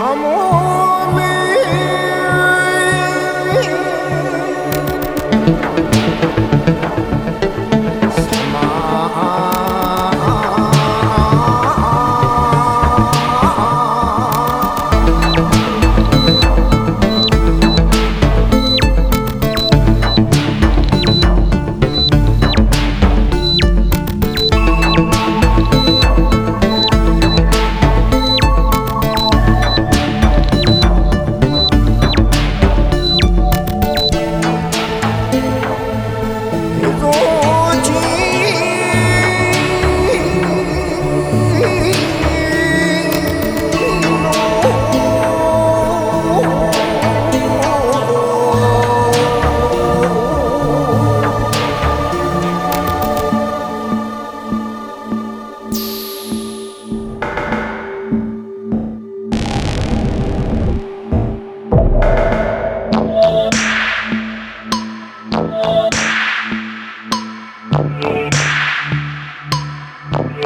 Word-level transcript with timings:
সময় 0.00 0.79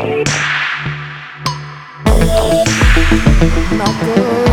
on, 0.05 0.25
Come 3.79 4.44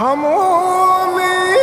Come 0.00 0.24
on, 0.24 1.18
man. 1.18 1.59